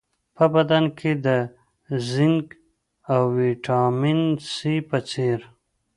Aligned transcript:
په 0.35 0.45
بدن 0.53 0.83
کې 0.97 1.11
د 1.25 1.27
زېنک 2.09 2.47
او 3.13 3.21
ویټامین 3.37 4.21
سي 4.53 4.75
په 4.89 4.97
څېر 5.09 5.39